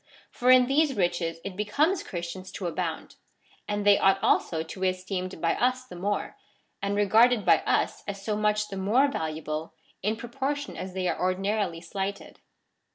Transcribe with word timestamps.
For 0.31 0.49
in 0.49 0.65
these 0.65 0.95
riches 0.95 1.39
it 1.45 1.55
becomes 1.55 2.01
Christians 2.01 2.51
to 2.53 2.65
abound; 2.65 3.17
and 3.67 3.85
they 3.85 3.99
ought 3.99 4.17
also 4.23 4.63
to 4.63 4.79
be 4.79 4.89
esteemed 4.89 5.39
by 5.39 5.53
us 5.53 5.85
the 5.85 5.95
more, 5.95 6.37
and 6.81 6.95
regarded 6.95 7.45
by 7.45 7.59
us 7.67 8.03
as 8.07 8.19
so 8.19 8.35
much 8.35 8.69
the 8.69 8.77
more 8.77 9.09
valuable, 9.11 9.75
in 10.01 10.15
proportion 10.15 10.75
as 10.75 10.95
they 10.95 11.07
are 11.07 11.21
ordinarily 11.21 11.81
slighted. 11.81 12.39